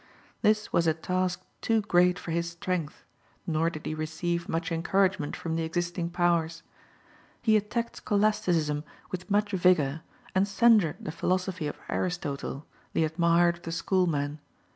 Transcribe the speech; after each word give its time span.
This 0.41 0.73
was 0.73 0.87
a 0.87 0.95
task 0.95 1.41
too 1.61 1.81
great 1.81 2.17
for 2.17 2.31
his 2.31 2.49
strength, 2.49 3.03
nor 3.45 3.69
did 3.69 3.85
he 3.85 3.93
receive 3.93 4.49
much 4.49 4.71
encouragement 4.71 5.35
from 5.35 5.55
the 5.55 5.61
existing 5.61 6.09
powers. 6.09 6.63
He 7.43 7.55
attacked 7.55 7.97
scholasticism 7.97 8.83
with 9.11 9.29
much 9.29 9.51
vigour, 9.51 10.01
and 10.33 10.47
censured 10.47 10.97
the 11.01 11.11
philosophy 11.11 11.67
of 11.67 11.77
Aristotle, 11.87 12.65
the 12.93 13.03
admired 13.03 13.57
of 13.57 13.61
the 13.61 13.71
schoolmen. 13.71 14.39